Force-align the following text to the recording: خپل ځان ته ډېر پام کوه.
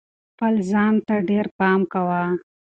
خپل 0.31 0.53
ځان 0.71 0.93
ته 1.07 1.15
ډېر 1.29 1.45
پام 1.57 1.81
کوه. 1.93 2.23